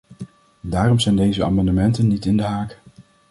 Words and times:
Daarom 0.61 0.99
zijn 0.99 1.15
deze 1.15 1.43
amendementen 1.43 2.07
niet 2.07 2.25
in 2.25 2.37
de 2.37 2.43
haak. 2.43 2.79